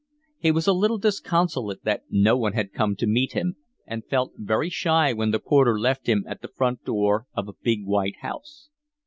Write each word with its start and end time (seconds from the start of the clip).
He 0.39 0.49
was 0.49 0.65
a 0.65 0.73
little 0.73 0.97
disconsolate 0.97 1.83
that 1.83 2.05
no 2.09 2.35
one 2.35 2.53
had 2.53 2.73
come 2.73 2.95
to 2.95 3.05
meet 3.05 3.33
him, 3.33 3.57
and 3.85 4.03
felt 4.03 4.33
very 4.35 4.67
shy 4.71 5.13
when 5.13 5.29
the 5.29 5.37
porter 5.37 5.79
left 5.79 6.07
him 6.09 6.25
at 6.27 6.41
the 6.41 6.47
front 6.47 6.83
door 6.83 7.27
of 7.35 7.47
a 7.47 7.53
big 7.61 7.85
white 7.85 8.17
house. 8.23 8.69